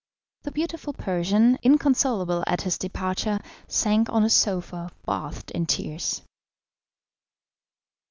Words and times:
The 0.41 0.51
beautiful 0.51 0.93
Persian, 0.93 1.59
inconsolable 1.61 2.43
at 2.47 2.63
his 2.63 2.75
departure, 2.79 3.39
sank 3.67 4.09
on 4.09 4.23
a 4.23 4.31
sofa 4.31 4.89
bathed 5.05 5.51
in 5.51 5.67
tears. 5.67 6.23